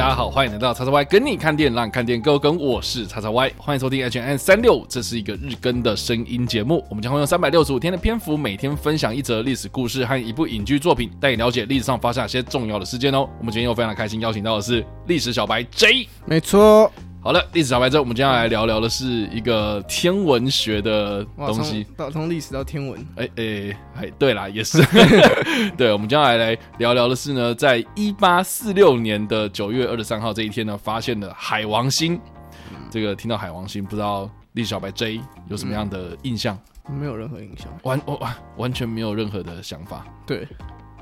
[0.00, 2.56] 大家好，欢迎来到叉叉 Y 跟你看店，让看店哥跟。
[2.56, 6.82] 我是叉叉 Y，欢迎收听 H N 三六五，这是一个日更的声音节目。
[6.88, 13.28] 我们将会用三百六十五天的篇幅，每天分享一则历史故事和一部影剧作品，带你了解历史上发生哪些重要的事件哦。
[13.38, 16.08] 我们今天又非常开心，邀请到的是历史小白 J。
[16.24, 16.90] 没错。
[17.22, 21.86] 好了，历史小白 J，我们今天要来聊聊的是一个天文学的东西。
[21.94, 24.82] 到从历史到天文，哎哎哎，对啦，也是。
[25.76, 32.18] 对，我们接下来来聊聊的是呢，在一八四六年的九月二十三号这一天呢，发现了海王星。
[32.70, 36.58] 嗯、这个听到海王星，不知道历史小白 J 有什么样的印象？
[36.88, 40.06] 嗯、没有任何印象，完完完全没有任何的想法。
[40.26, 40.48] 对，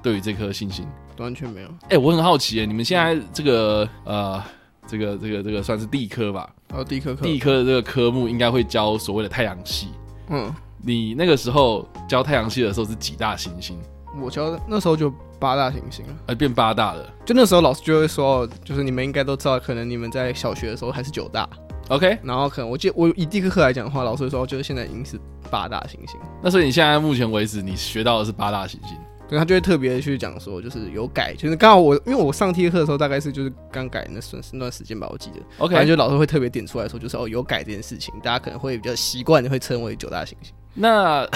[0.03, 0.85] 对于这颗星星，
[1.19, 1.69] 完全没有。
[1.91, 4.43] 哎，我很好奇，你们现在这个呃。
[4.89, 6.49] 这个这个这个算是地科吧？
[6.73, 9.89] 哦，地科科，地科的这个科目应该会教所谓的太阳系。
[10.31, 13.79] 嗯，你那个时候教太阳系的时候是几大行星？
[14.21, 17.07] 我教那时候就八大行星了，呃，变八大了。
[17.25, 21.49] 就那时候老师就会说，就是你们应该都知道，可能你们在小学的时候还是九大。
[21.89, 25.19] OK，然后可能我记得我以地科课来讲的话，老师会说就是现在已经是
[25.51, 26.19] 八大行星。
[26.43, 28.97] 那所以你现在目前为止你学到的是八大行星？
[29.29, 35.37] 对，他就会特别去讲说，就是有改，就是刚好我因为我上体育课的时候，大概是就是刚改那段那段时间吧，我记得。
[35.59, 40.53] OK，反正就老师会特别点出来说，就是哦有改这件事情，大家可能会比较习惯的会称为九大行星。
[40.81, 41.29] 那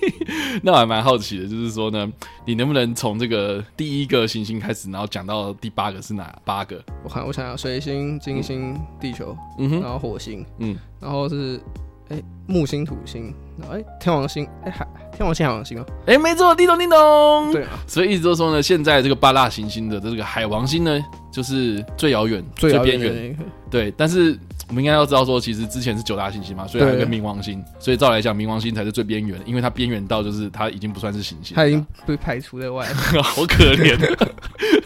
[0.62, 2.10] 那我还蛮好奇的，就是说呢，
[2.46, 6.82] 你能不能从这个第一个行星开始，然后讲到第八个是哪八个？
[7.04, 11.60] 我看我想想，水星、金星、嗯、地球，嗯哼，然后火星，嗯，然后是
[12.08, 13.34] 哎木星、土星，
[13.70, 14.86] 哎天王星，哎海。
[15.16, 23.34] 天王星、海王星哦，哎，没错，叮咚叮咚，对啊，所以一直都说呢，现在这个八大行星的这个海王星呢，就是最遥远、最边缘，
[23.70, 23.90] 对。
[23.96, 24.38] 但是
[24.68, 32.94] 我们应该要知道说，其实之前是九大行星嘛，所以还有个冥王星，所以照来讲，冥王星才是最边缘，因为它边缘到就是它已经不算是行星，它已经被排除在外了，
[33.24, 33.98] 好可怜。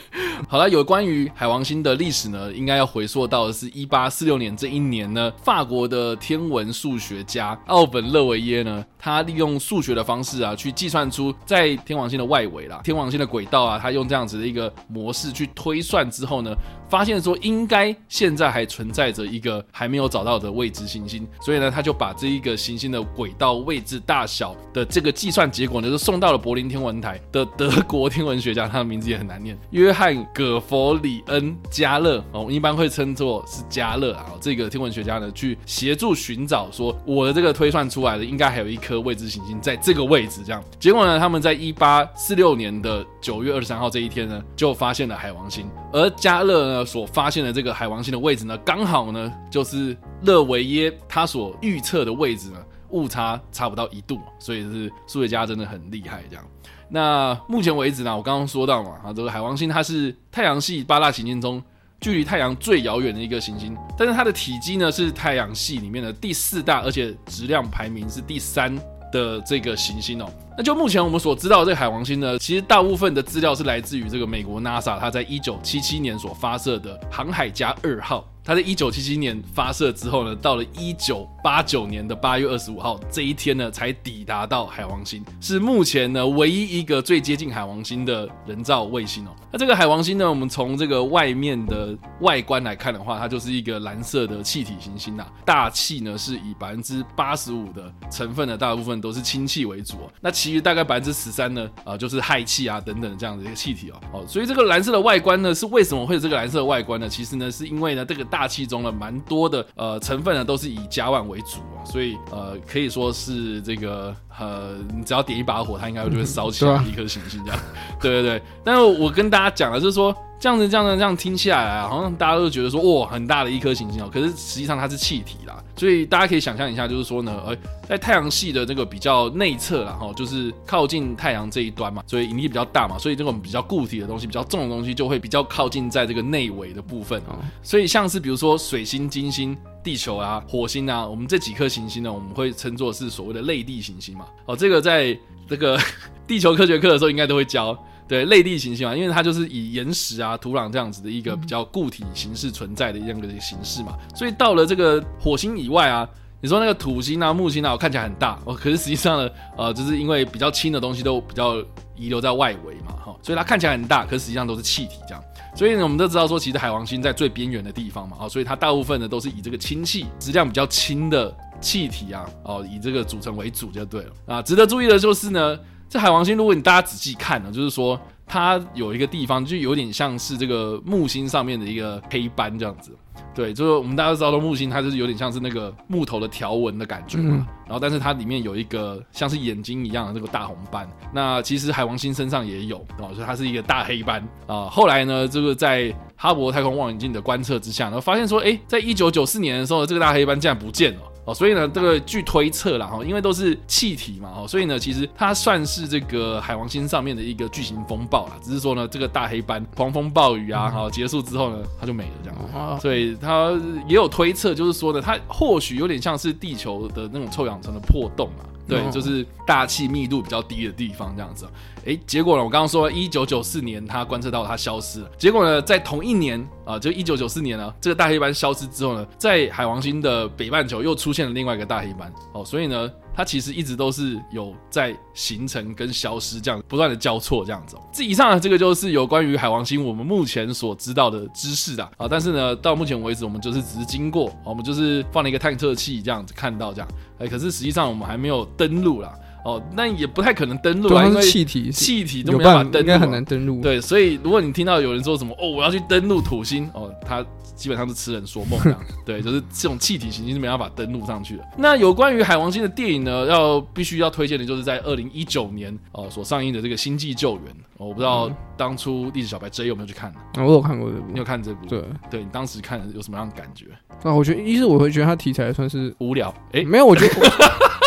[0.50, 16.54] 好了，有关于海王星的历史呢，应该要回溯到的是一八四六年这一年呢，法国的天文数学家奥本勒维耶呢，他利用数学的方式啊，去计算出在天王星的外围啦，天王星的轨道啊，他用这样子的一个模式去推算之后呢，
[16.88, 30.10] 发现说应该现在还存在着一个还没有找到的未知行星，所以呢，他就把这一个行星的轨道位置大小的这个计算结果呢，就送到了柏林天文台的德国天文学家，他的名字也很难念，约翰。
[30.34, 34.26] 葛弗里恩加勒哦，我们一般会称作是加勒啊。
[34.40, 40.42] 这个天文学家呢，去协助寻找说，我的这个推算出来的应该还有一颗颗未知行星在这个位置。
[40.44, 45.70] 这样，结果呢，他们在一八四六年的九月二十三号这一天呢，就发现了海王星。
[45.92, 52.58] 而加勒呢所发现的这个海王星的位置呢，刚好呢就是勒维耶他所预测的位置呢，
[52.90, 56.44] 误差差不到一度，所以是数学家真的很厉害这样。
[56.88, 61.62] 那目前为止呢，我刚刚说到嘛，啊，这个海王星它是太阳系八大行星中
[62.00, 68.74] 距离太阳最遥远的一个行星，但是它的体积呢是太阳系里面的第四大，而且质量排名是第三
[69.12, 70.26] 的这个行星哦。
[70.56, 78.26] 那就目前我们所知道的这个海王星呢，其实大部分的资料是来自于这个美国 NASA，它在一九七七年所发射的航海家二号。
[78.42, 89.30] 它在一九七七年发射之后呢，到了一九八九年的八月二十五号这一天呢，才抵达到海王星，是目前呢唯一一个最接近海王星的人造卫星哦。
[89.52, 95.26] 那这个海王星呢，我们从这个外面的外观来看的话，它就是一个蓝色的气体行星呐。
[95.44, 100.12] 大气呢是以百分之八十五的成分呢，大部分都是氢气为主哦。
[100.20, 104.00] 那其余大概百分之十三呢，啊就是氦气啊等等这样的一个气体哦。
[104.12, 107.08] 哦，所以这个蓝色的外观呢，是为什么会有这个蓝色的外观呢？
[107.08, 117.60] 其实呢，是因为呢这个大气中呢蛮多的呃成分呢都是以甲烷为主啊，所以呃可以说是这个呃你只要点一把火，它应该就会烧起来一颗行星这样。
[117.98, 120.14] 对对对，但是我跟大家讲的就是说。
[120.40, 124.08] 这样子，这样子，这样听起来啊，好像大家都觉得说，哇，很大的一颗行星哦。
[124.10, 127.54] 可是实际上它是气体啦，所以大家可以想象一下，就是说呢，呃，
[127.86, 137.36] 在太阳系的这个比较内侧啦，哈，就是靠近太阳这一端嘛，所以引力比较大嘛，所以这种比较固体的东西，比较重的东西就会比较靠近在这个内围的部分哦。
[137.62, 139.54] 所以像是比如说水星、金星、
[139.84, 144.24] 地球啊、火星啊，我们这几颗行星呢，我们会称作是所谓的类地行星嘛。
[144.46, 145.14] 哦，这个在
[145.46, 145.78] 这个
[146.26, 147.76] 地球科学课的时候应该都会教。
[148.10, 156.08] 对，类地行星嘛，因为它就是以岩石啊、土壤这样子的一个比较固体形式存在的一样的形式嘛，所以到了这个火星以外啊，
[156.40, 161.58] 你说那个土星啊、木星啊，我看起来很大哦，可是实际上呢，呃，就是因为比较轻的东西都比较
[161.94, 165.22] 遗留在外围嘛，哈，所以它看起来很大，可是实际上都是气体这样。
[165.54, 174.42] 所以呢，我们都知道说，其实海王星在最边缘的地方嘛，哦，所以它大部分呢都是以这个氢气质量比较轻的气体啊，哦，以这个组成为主就对了啊。
[174.42, 175.56] 值得注意的就是呢。
[175.90, 182.96] 这海王星，如果你大家仔细看呢，就是说它有一个地方就有点像是这个木星上面的一个黑斑这样子。
[183.34, 187.38] 对，就是我们大家都知道的木星，它就是有点像是那个木头的条纹的感觉嘛。
[187.38, 190.88] 嗯、然后，但是它里面有一个像是眼睛一样的那个大红斑。
[191.12, 194.70] 那其实海王星身上也有哦，所以它是一个大黑斑啊、呃。
[194.70, 201.00] 后来呢，这个在哈勃太空望远镜的观测之下，然后发现说，哎，在一九九四年的时候，这个大黑斑竟然不见了。
[201.26, 208.32] 哦，所以呢，这个据推测啦，哈，因为都是气体嘛，哦，所以呢，其实它算是这个海王星上面的一个巨型风暴啦。
[208.42, 212.82] 只是说呢，这个大黑斑狂风暴雨啊，哈，结束之后呢，它就没了这样子。
[212.82, 213.50] 所以它
[213.86, 218.44] 也有推测，就是说呢，它或许有点像是地球的那种臭氧层的破洞嘛。
[218.68, 221.46] 对，就是大气密度比较低的地方这样子。
[221.86, 225.10] 诶，结果呢，我刚刚说一九九四年他观测到它消失了。
[225.16, 232.12] 结果呢，在同一年啊，就一九九四年呢，这个大黑斑消失之后呢，在海王星的北半球又出现了另外一个大黑斑。
[232.34, 237.76] 哦，所以呢，它其实一直都是有在形成跟消失这样不断的交错这样子。
[237.92, 242.06] 这以上呢，这个就是有关于海王星我们目前所知道的知识的啊。
[242.08, 246.88] 但是呢，到目前为止，我们就是只是经过，我们就是放了一个探测器这样子看到这样。
[247.18, 249.12] 哎，可是实际上我们还没有登陆啦。
[249.44, 253.60] 哦，那也不太可能登录啊，因为气体气体都没办法登陆，应该很难登录。
[253.60, 258.80] 对，所以如果你听到有人说什么哦，我要去登录土星，哦，他基本上是痴人说梦这样。
[259.04, 261.44] 对，就是这种气体行星是没办法登录上去的。
[261.56, 267.44] 那有关于海王星的电影呢，要必须要推荐的就是在二零一九年哦所上映的这个《星际救援》。
[267.78, 270.10] 哦，我不知道当初历史小白 J 有没有去看？
[270.34, 271.66] 啊，我有看过这部，你有看这部？
[271.66, 273.66] 对，对你当时看有什么样的感觉？
[274.02, 277.79] 啊，我觉得一是我会觉得它题材算是无聊，哎，没有，我觉得。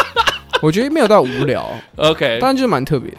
[0.64, 3.18] 我觉得没有到无聊， OK，当然就是蛮特别的。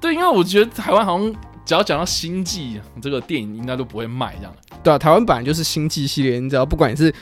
[0.00, 4.54] 对，因为我觉得台湾好像只要讲到星际这个电影，应该都不会卖这样。
[4.80, 7.12] 对啊，台湾本来就是星际系列，你知道，不管你是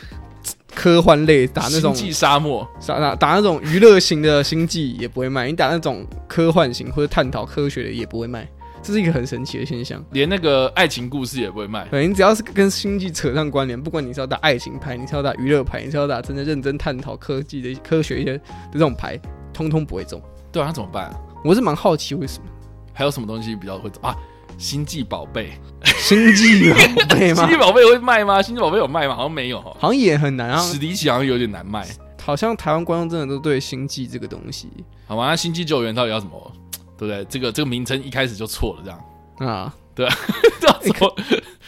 [0.74, 8.46] 科幻类打那种星际沙漠，打打那种娱乐型的星际也不会卖，你打那种科幻型或者探讨科学的也不会卖，
[8.82, 10.04] 这是一个很神奇的现象。
[10.10, 11.86] 连那个爱情故事也不会卖。
[11.90, 18.40] 对，你只要是跟星际扯上关联，不管你是要打爱情牌，你是要打娱乐牌，你是要打真的认真探讨科技的科学一些的
[18.72, 19.18] 这种牌。
[19.52, 20.20] 通通不会中，
[20.50, 21.14] 对啊，那怎么办啊？
[21.44, 22.46] 我是蛮好奇为什么，
[22.92, 24.16] 还有什么东西比较会中啊？
[24.58, 25.52] 星际宝贝，
[25.84, 26.76] 星际宝
[27.08, 27.42] 贝吗？
[27.46, 28.40] 星际宝贝会卖吗？
[28.42, 29.16] 星际宝贝有卖吗？
[29.16, 30.58] 好像没有，好像也很难啊。
[30.58, 31.86] 史迪奇好像有点难卖，
[32.22, 34.68] 好像台湾观众真的都对星际这个东西，
[35.06, 35.26] 好吗？
[35.28, 36.52] 那星际救援到底要什么？
[36.98, 37.24] 对不对？
[37.24, 39.74] 这个这个名称一开始就错了，这样啊。
[39.94, 40.08] 对，
[40.60, 41.14] 叫什么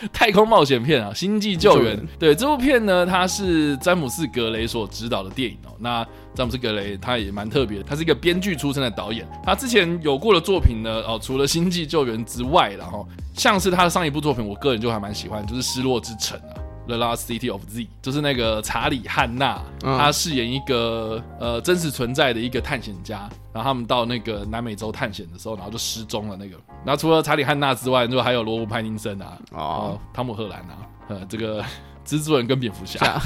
[0.12, 1.10] 太空冒险片啊？
[1.14, 5.72] 《星际救援》对，这部片呢，它是詹姆斯·格雷所执导的电影哦。
[5.78, 9.26] 那詹姆斯·格雷他也蛮特别的，他是一个编剧出身的导演。
[9.44, 16.63] 他之前有过的作品呢，哦，除了《星际救援》之外，然后像是他的上一部作品，我个人就还蛮喜欢，就是《失落之城》啊。
[16.86, 26.56] The Last City of Z，就是那个查理汉纳，他饰演一个呃真实存在的一个探险家，然后他们到那个南美洲探险的时候，然后就失踪了那个。
[26.84, 30.76] 然后除了查理汉纳之外，就还有罗伯·派丁森啊，哦，汤姆·赫兰啊，
[31.08, 31.64] 呃，这个。
[32.06, 33.18] 蜘蛛人跟蝙蝠侠，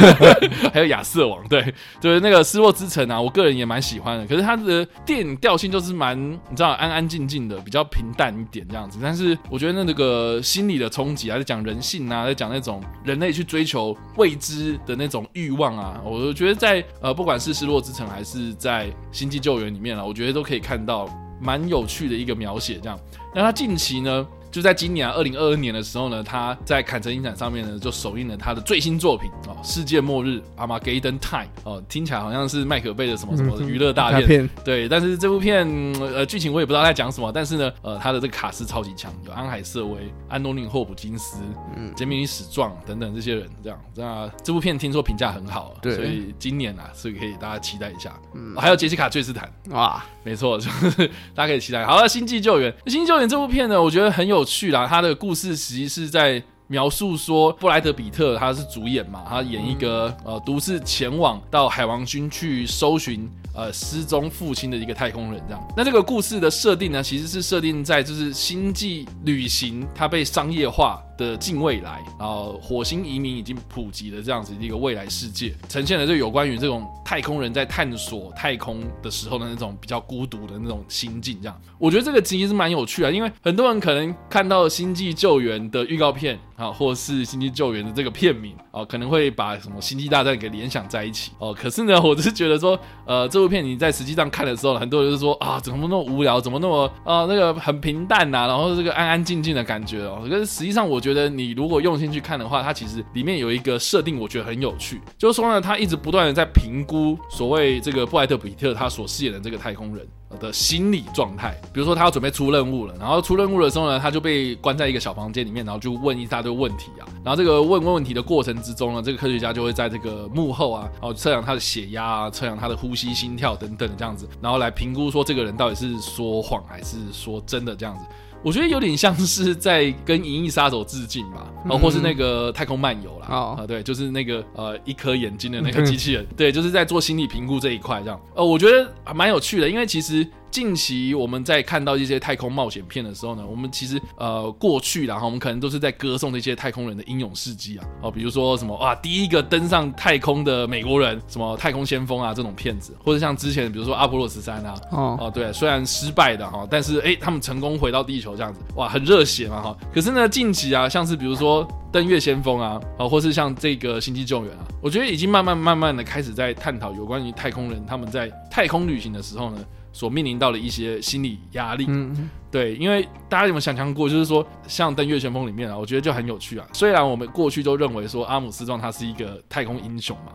[0.72, 1.62] 还有亚瑟王，对，
[2.00, 4.26] 就是那个失落之城啊，我个人也蛮喜欢的。
[4.26, 8.98] 可是他的电影调性就是蛮，你知道，安安静静的，比较平淡一点这样子。
[9.02, 21.08] 但是我觉得那个心理的冲击啊，在讲人性啊，在讲那种人类去追求未知的那种欲望啊，我觉得在呃，不管是失落之城还是在星际救援里面啊，我觉得都可以看到
[21.40, 22.78] 蛮有趣的一个描写。
[22.82, 22.98] 这样，
[23.34, 24.26] 那他近期呢？
[24.50, 34.88] 就在今年啊，二零二二年的时候呢，他在坎城影展上面呢，就首映了他的最新作品哦，《世界末日 Armageddon Time》哦，听起来好像是麦克贝的什么什么娱乐大片，对。
[34.88, 35.64] 但是这部片
[36.00, 41.38] 呃剧情我也不知道在讲什么，但是呢，呃，他的这个卡斯超级强，有安海瑟薇、安东尼·霍普金斯、
[41.76, 43.78] 嗯、杰米·史壮等等这些人，这样。
[43.94, 48.12] 那这部片听说评价很好，对，所以今年啊，所以可以大家期待一下。
[48.34, 51.84] 嗯，还有杰西卡·崔斯坦，哇，没错，就是 大家可以期待。
[51.84, 54.39] 好了，《星际救援》，《星际救援》这部片呢，我觉得很有。
[54.40, 65.68] 有趣啦，他的故事其实是在描述说，布莱德比特他是主演嘛，他演一个呃独自前往到海王星去搜寻呃失踪父亲的一个太空人这样。
[65.76, 81.36] 那这个故事的设定呢，其实是设定在就是星际旅行它被商业化的近未来，然后火星移民已经普及的这样子的一个未来世界，呈现了就有关于这种太空人在探索太空的时候的那种比较孤独的那种心境。
[81.42, 91.54] 这样，我觉得这个其实是蛮有趣的，因为很多人可能看到《星际救援》的预告片啊，或是《星际救援》的这个片名啊，可能会把什么《星际大战》给联想在一起哦。
[91.58, 100.26] 可是呢，我只是觉得说，呃，这部片你在实际上看的时候，很多人就说啊，怎么那么无聊，怎么那么啊那个很平淡呐，然后这个安安静静的感觉哦。
[100.28, 105.00] 可是实际上，我觉得你如果用心去看的话，它其实里面有一个设定，我觉得很有趣。
[105.16, 110.06] 就是说呢，他一直不断的在评估所谓这个布莱德比特他所饰演的这个太空人
[110.38, 111.58] 的心理状态。
[111.72, 117.08] 比如说他要准备出任务了，然后出任务的时候呢，他就被关在一个小房间里面，然后就问一大堆问题啊。
[117.24, 128.04] 然后这个问问问题的过程之中呢，这个科学家就会在这个幕后啊，然后测量他的血压啊，测量他的呼吸、心跳等等这样子，然后来评估说这个人到底是说谎还是说真的这样子。
[128.42, 138.20] 我觉得有点像是在跟《银翼杀手》致敬吧，哦，或是那个《太空漫游》啦，啊、嗯，对，就是那个呃一颗眼睛的那个机器人，对，就是在做心理评估这一块这样。
[138.34, 140.26] 呃，我觉得还蛮有趣的，因为其实。
[140.50, 159.76] 近期我们在看到一些太空冒险片的时候呢，我们其实呃过去然后我们可能都是在歌颂这些太空人的英勇事迹啊，哦，比如说什么哇，第一个登上太空的美国人，什么太空先锋啊这种片子，或者像之前比如说阿波罗十三啊，哦哦对，虽然失败的哈，但是哎他们成功回到地球这样子，哇，很热血嘛哈。
[159.94, 169.64] 可是呢，近期啊，像是比如说登月先锋啊，啊，或是像这个星际救援啊，我觉得已经慢慢慢慢的开始在探讨有关于太空人他们在太空旅行的时候呢。
[169.92, 176.66] 所面临到的一些心理压力，嗯，对，因为大家有没有想象过，就是说像《登月先锋》里面啊，我觉得就很有趣啊。
[176.72, 180.32] 虽然我们过去都认为说阿姆斯壮他是一个太空英雄嘛，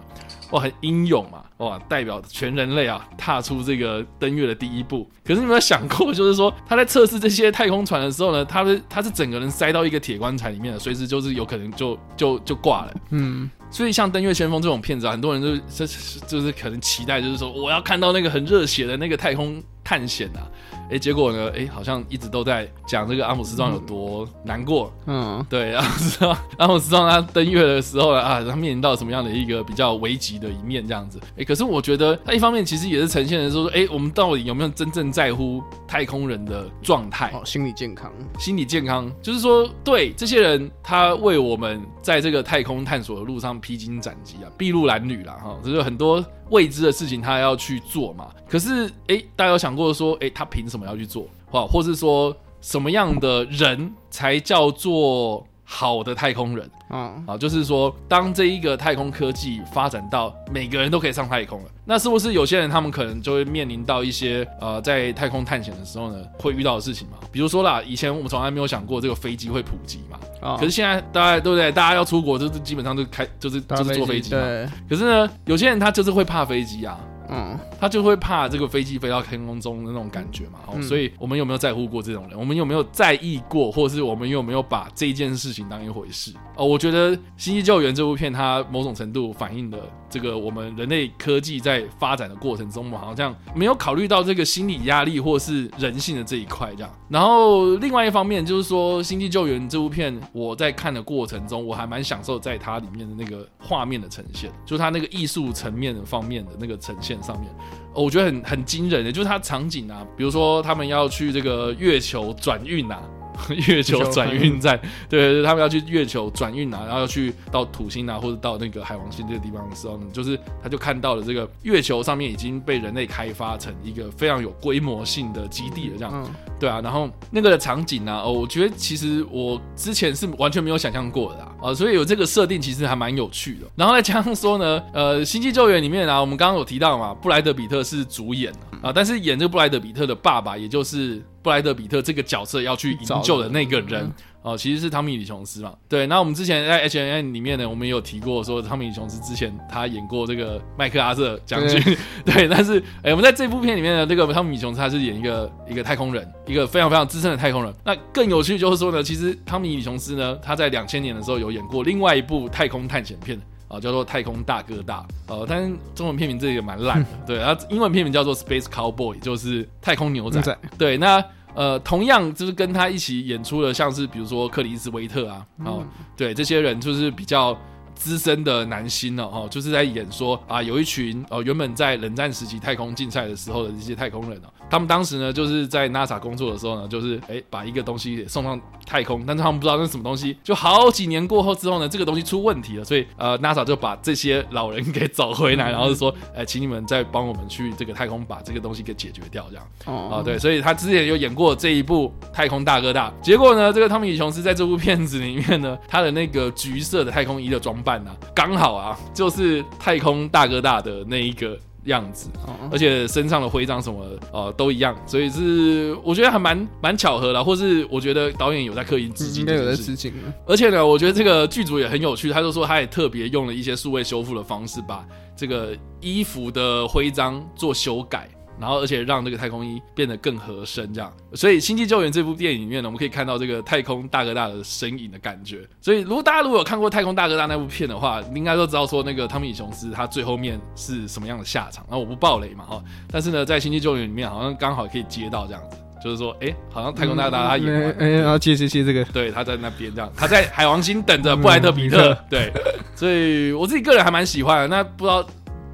[0.52, 5.10] 哇，很英勇嘛，哇，代表全人类啊踏出这个登月的第一步。
[5.24, 13.50] 可是你有没有想过，就是说他在测试这些太空船的时候呢，他是他是整个人塞到一个铁棺材里面的，随时就是有可能就就就挂了，嗯。
[13.76, 20.48] 所以像《登月先锋》这种片子啊，很多人就就是就是可能期待，就是说我要看到那个很热血的那个太空探险啊。
[20.90, 21.52] 哎，结果呢？
[21.56, 24.94] 哎，好像一直都在讲这个阿姆斯壮有多难过。
[25.08, 30.88] 嗯，对， 阿姆斯壮，阿姆斯壮他登月的时候呢，啊，他面临到什么样的一个比较危急的一面？
[30.88, 31.20] 这样子。
[31.38, 37.32] 哎，可是我觉得他一方面其实也是呈现的说，哎，我们到底有没有真正在乎太空人的状态？
[37.34, 46.24] 哦，心理健康，心理健康，就是说，对这些人，他为我们在这个太空探索的路上披荆斩棘啊，筚路蓝缕啦，哈，就是很多。
[46.50, 48.30] 未知的事情他要去做嘛？
[48.48, 51.28] 可是，诶，大家有想过说，诶，他凭什么要去做？
[51.50, 56.70] 或或是说什么样的人才叫做好的太空人？
[56.88, 67.18] 啊啊，就是说，当这一个太空科技发展到每个人都可以上太空了，那是不是有些人他们可能就会面临到一些呃，在太空探险的时候呢，会遇到的事情嘛？
[67.32, 70.20] 比如说啦，以前我们从来没有想过这个飞机会普及嘛。
[70.42, 71.72] 啊可是现在大家对不对？
[71.72, 74.42] 大家要出国就是基本上就开就是就是坐飞机嘛。
[74.42, 74.68] 对。
[74.88, 77.00] 可是呢，有些人他就是会怕飞机啊。
[77.28, 82.40] 嗯，他就会怕这个飞机飞到天空中的那种感觉嘛，哦，所以我们有没有在乎过这种人？
[82.40, 86.32] 我们有没有在意过，或是我们有没有把这件事情当一回事？
[86.56, 89.78] 哦，我我觉得《星际救援》这部片，它某种程度反映了
[90.10, 96.92] 这个我们人类科技在发展的过程中，嘛好像没有考虑到这个心理压力或是人性的这一块，这样。
[97.08, 107.18] 然后另外一方面就是说，《星际救援》这部片，我在看的过程中，我还蛮享受在它里面的那个画面的呈现，就它那个艺术层面的方面的那个呈现。
[107.24, 107.50] 上面，
[107.94, 113.02] 我觉得很很惊人的，就是它场景啊，比如说他们要去这个月球转运啊。
[113.68, 133.68] 月球转运站， 对，对，对，他们要去月球转运啊，然后要去到土星啊，或者到那个海王星这个地方的时候呢，就是他就看到了这个月球上面已经被人类开发成一个非常有规模性的基地了，这样，对啊，然后那个的场景呢，哦，我觉得其实我之前是完全没有想象过的啊，呃，所以有这个设定其实还蛮有趣的。
[133.76, 141.22] 然后再加上说呢，呃，星际救援里面啊，我们刚刚有提到嘛，布莱德比特是主演啊，但是演这个布莱德比特的爸爸，也就是。
[141.46, 144.12] 布莱德比特这个角色要去营救的那个人
[144.46, 145.74] 哦，其实是汤米李琼斯嘛。
[145.90, 151.82] 对，那我们之前在 H N N 里面呢，我们也有提过说汤米李琼斯之前他演过这个麦克阿瑟将军。
[152.24, 157.74] 对，但是哎、欸，我们在这部片里面呢，这个汤米李琼斯他是演一个一个太空人，一个非常非常资深的太空人。
[157.84, 167.08] 那更有趣就是说呢，其实汤米李琼斯呢，他在两千年的时候有演过另外一部太空探险片啊，叫做《太空大哥大》呃，但是中文片名这个蛮烂的。
[167.26, 170.56] 对，然后英文片名叫做《Space Cowboy》，就是太空牛仔。
[170.78, 171.26] 对，那。
[171.56, 175.86] 呃，同样就是跟他一起演出的，像是比如说克里斯威特啊，哦，
[176.16, 177.58] 对，这些人就是比较
[177.96, 184.50] 资深的男星了，哦，就是在演说啊，有一群哦，原本在冷战时期太空竞赛的时候的这些太空人哦。
[184.70, 190.38] 他们当时呢，就是在 NASA 工作的时候呢，就是哎，把一个东西给送上太空，但是他们不知道那是什么东西。
[190.44, 199.66] 就好几年过后之后呢，这个东西出问题了，所以呃，NASA 就把这些老人给找回来，然后就说，哎，请你们再帮我们去这个太空把这个东西给解决掉，这样。
[199.86, 211.58] 哦，哦，对，所以他之前有演过这一部《太空大哥大》，结果呢，这个汤米·李琼斯在这部片子里面呢，他的那个橘色的太空衣的装扮呢、啊，刚好啊，就是太空大哥大的那一个。
[211.86, 212.30] 样子，
[212.72, 220.14] 而且身上的徽章什么的，呃，都一样，所以是我觉得还蛮蛮巧合的，或是我觉得导演有在刻意致敬，应该有在致敬。
[220.46, 228.30] 而且呢，我觉得这个剧组也很有趣，他就说他也特别用了一些数位修复的方式，把这个衣服的徽章做修改。
[228.60, 231.12] 然后而且让这个太空衣变得更合身，这样。
[231.34, 235.68] 所以《星际救援》这部电影里面呢，我们可以看到这个太空大哥大的身影的感觉。
[235.82, 241.86] 所以如果大家如果有看过《太空大哥大》那部片的话，应该都知道说那个汤米·琼斯他最后面是什么样的下场。
[241.90, 252.54] 那我不爆雷嘛哈，但是呢，在《星际救援》里面好像刚好可以接到这样子，就是说，哎，好像太空大哥大他演完，哎，然后接接接这个，对，他在那边这样，他在海王星等着布莱特比特，对，
[252.96, 254.68] 所以我自己个人还蛮喜欢的。
[254.68, 255.26] 那不知道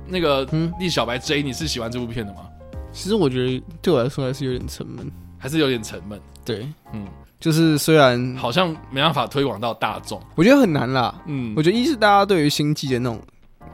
[0.07, 0.47] 那个
[0.79, 2.39] 栗小白 J，你是喜欢这部片的吗？
[2.91, 6.19] 其实我觉得对我来说还是有点沉闷，还是有点沉闷。
[6.43, 7.05] 对，嗯，
[7.39, 11.21] 就是虽然好像没办法推广到大众，我觉得很难啦。
[11.27, 13.19] 嗯，我觉得一是大家对于星际的那种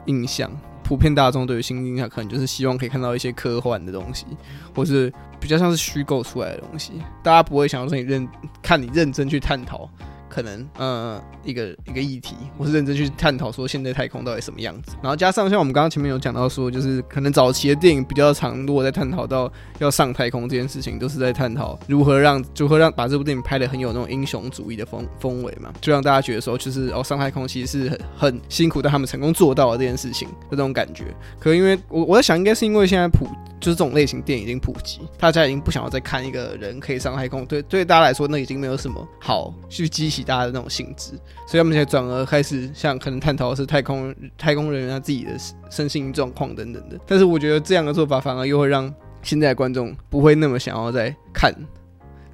[0.06, 0.50] 印象，
[0.84, 4.26] 普遍大众对于星际印象可能就是希望可以看到一些科幻的东西，
[4.74, 8.28] 或是比较像是虚构出来的东西，大家不会想要说你认
[8.62, 9.88] 看你认真去探讨。
[10.28, 31.04] 可能呃一个一个议题，我是认真去探讨说现在太空到底什么样子，然后加上像我们刚刚前面有讲到说，就是可能早期的电影比较长，如果在探讨到要上太空这件事情，都是在探讨如何让如何让把这部电影拍得很有那种英雄主义的风风味嘛，就让大家觉得说就是哦上太空其实是很很辛苦，但他们成功做到了这件事情的这种感觉。
[31.38, 33.26] 可因为我我在想，应该是因为现在普
[33.60, 41.10] 就是这种类型电影已经普及，大家已经不想要再看一个人可以上太空，对对大家来说那已经没有什么好去激起大家的那种兴致，
[41.46, 45.36] 所以他们才转而开始像可能探讨的是太空太空人员他自己的
[45.70, 46.98] 身心状况等等的。
[47.06, 51.52] 但是我觉得这样的做法反而又会让现在的观众不会那么想要再看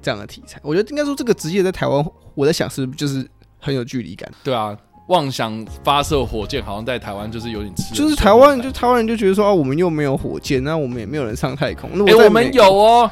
[0.01, 0.59] 这样的题材。
[0.63, 2.05] 我觉得应该说这个职业在台湾，
[2.35, 3.27] 我在想是不是就是
[3.59, 4.31] 很有距离感。
[4.43, 11.89] 对啊，妄想发射火箭好像在台湾就是有点吃，就是台湾就台湾人就觉得说啊，我们又没有火箭，那我们也没有人上太空。
[12.05, 13.11] 哎、欸，我们有哦，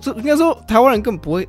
[0.00, 1.48] 这应该说台湾人根本不会。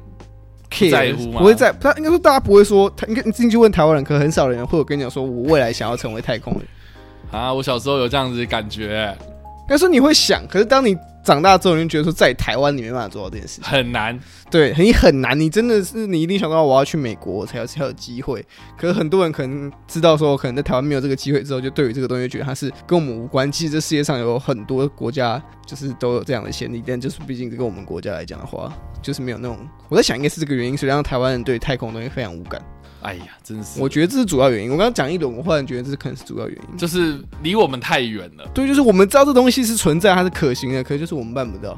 [0.75, 1.37] 不在乎吗？
[1.37, 6.63] 不会在，他应该说大家不会说，他应该你进去问台湾人，可很少人会有跟你讲说，我未来想要成为太空人
[7.29, 7.53] 啊。
[7.53, 14.19] 我小时候有这样子的感觉，应该说你会想，可是当你长大之后，你就觉得说在台湾你没办法做到这件事情，很难。
[14.51, 15.39] 对，你很难。
[15.39, 18.45] 你真的是你一定想到我要去美国才有才有机会。
[18.77, 23.51] 可是很多人可能知道说，可能在台湾没有这个机会之后，就对于这个东西觉得它是跟我们无关。
[23.51, 28.71] 其实这世界上有很多国家就是都有这样的先例，但就是毕竟这个我们国家来讲的话。
[29.01, 29.59] 就是没有那种，
[29.89, 32.61] 我在想应该是这个原因，所以让台湾人对太空的东西非常无感。
[33.03, 33.81] 哎呀，真是！
[33.81, 34.71] 我觉得这是主要原因。
[34.71, 38.45] 我刚刚讲一轮，我忽然觉得这是可能是主要原因，就是离我们太远了。
[38.53, 41.77] 对，就是我们知道这东西是存在，它是可行的，可是就是我们办不到。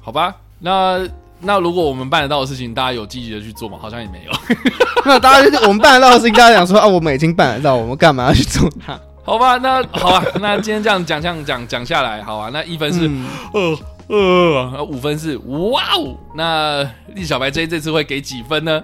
[0.00, 1.06] 好吧，那
[1.40, 3.78] 那如果我们办得到的事情，大家有积极的去做吗？
[3.80, 4.32] 好像也没有。
[5.04, 8.98] 那大家就是我们办得到的事情，大家讲说啊，我们已经办得到，我们干嘛要去做它？
[9.24, 13.10] 好吧，那好吧，那今天这样讲，这样讲讲下来，好吧，那一分是
[13.52, 13.78] 呃。
[14.08, 18.80] 呃，五分是哇哦，那栗小白 J 这次会给几分呢？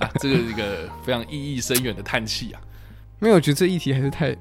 [0.00, 2.60] 啊、 这个是一个非常意义深远的叹气啊！
[3.18, 4.36] 没有，我觉得这议题还是太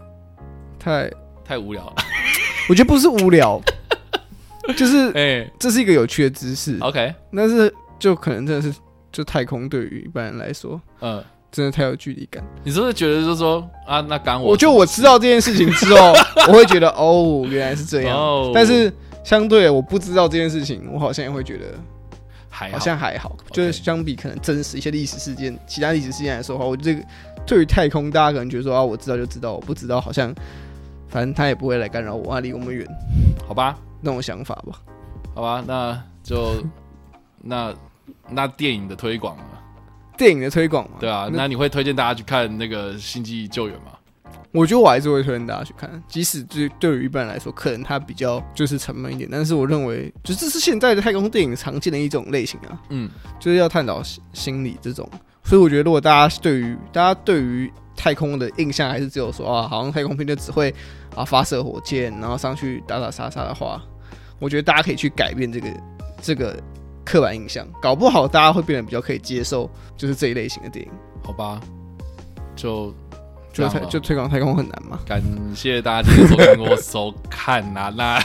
[0.79, 1.11] 太
[1.43, 1.95] 太无聊了。
[2.69, 3.61] 我觉得不是无聊，
[4.75, 6.77] 就是哎，欸、这是一个有趣的知识。
[6.81, 8.73] OK，但是就可能真的是，
[9.11, 11.23] 就太空对于一般人来说，嗯。
[11.51, 16.11] 真的太有距离感，你是不是觉得就是说啊，那刚我，我就我知道这件事情之后，
[16.49, 18.17] 我会觉得哦，原来是这样。
[18.17, 18.51] Oh.
[18.53, 18.91] 但是
[19.23, 21.67] 相对我不知道这件事情，我好像也会觉得
[22.55, 23.35] 还好像还好。
[23.51, 27.03] 就是相比可能真实一些历史事件，其他历史事件来说的话，我这个
[27.45, 30.33] 对于太空，大家可能觉得说啊，我知道就知道，我不知道好像
[31.09, 32.87] 反正他也不会来干扰我，啊，离我们远，
[33.45, 33.77] 好吧？
[34.01, 34.79] 那种想法吧，
[35.33, 35.63] 好吧？
[35.67, 36.63] 那就
[37.41, 37.73] 那
[38.29, 39.35] 那电影的推广。
[40.17, 43.94] 电影的推广嘛，对啊，那你会推荐大家去看那个《星际救援》吗？
[44.51, 54.01] 我觉得我还是会推荐大家去看，即使对对于一般人来说，可能它比较就是沉闷一点，但是我认为，就这是现在的太空电影常见的一种类型啊，嗯，就是要探讨
[54.33, 55.09] 心理这种，
[55.43, 60.73] 所以我觉得如果大家对于大家对于太空的印象还是只有说啊，好像太空片就只会
[61.15, 63.81] 啊发射火箭，然后上去打打杀杀的话，
[64.39, 65.67] 我觉得大家可以去改变这个
[66.21, 66.57] 这个。
[67.07, 70.91] 刻板印象，搞不好大家会变得比较可以接受，就是这一类型的电影，
[71.23, 71.61] 好吧？
[72.55, 72.91] 就。
[73.55, 74.99] 就就推广太空很难吗？
[75.05, 75.23] 感
[75.55, 77.91] 谢大家今天收听我收看啊！
[77.95, 78.19] 那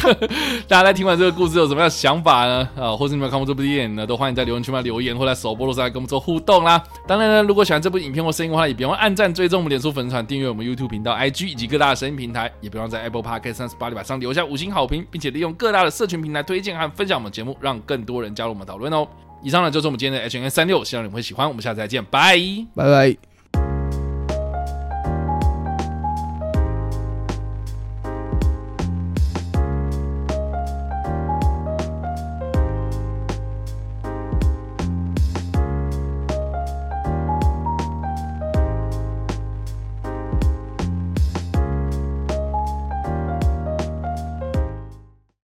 [0.66, 2.68] 大家在听完这个故事有什么样的想法呢？
[2.76, 4.06] 啊，或是你们看过这部电影呢？
[4.06, 6.82] 都欢迎在留言区里留言，或在首播的时候来跟我们做互动啦。
[7.06, 19.06] 当然呢，如果喜欢这部影片或声音的话，也别忘按赞、追踪我们脸书粉丝团、订阅我们 YouTube 频道、IG 以及各大的声音平台，也别忘在 Apple Podcast 三十八里板上留下五星好评，并且利用各大的社群平台推荐和分享我们节目，让更多人加入我们讨论哦。
[19.42, 21.46] 以上呢就是我们今天的 H N 三六，希望你们会喜欢。
[21.48, 22.38] 我们下次再见，拜
[22.74, 23.31] 拜拜。